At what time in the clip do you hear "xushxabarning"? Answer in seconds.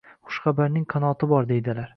0.29-0.87